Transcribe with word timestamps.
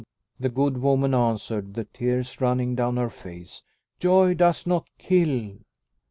the 0.39 0.49
good 0.49 0.79
woman 0.79 1.13
answered, 1.13 1.75
the 1.75 1.83
tears 1.85 2.41
running 2.41 2.73
down 2.73 2.97
her 2.97 3.07
face. 3.07 3.61
"Joy 3.99 4.33
does 4.33 4.65
not 4.65 4.87
kill!" 4.97 5.57